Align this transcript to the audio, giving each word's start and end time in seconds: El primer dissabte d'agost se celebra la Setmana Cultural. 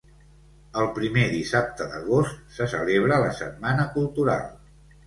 El 0.83 0.87
primer 0.95 1.25
dissabte 1.33 1.87
d'agost 1.93 2.57
se 2.59 2.71
celebra 2.75 3.25
la 3.27 3.33
Setmana 3.45 3.89
Cultural. 3.97 4.53